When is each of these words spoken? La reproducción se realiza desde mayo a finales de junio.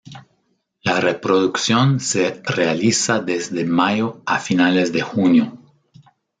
La 0.83 0.99
reproducción 0.99 1.99
se 1.99 2.41
realiza 2.43 3.19
desde 3.19 3.65
mayo 3.65 4.23
a 4.25 4.39
finales 4.39 4.91
de 4.91 5.03
junio. 5.03 5.59